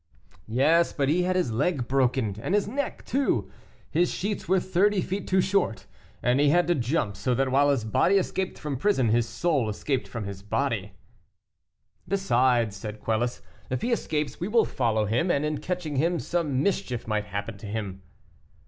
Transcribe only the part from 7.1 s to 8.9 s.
so that while his body escaped from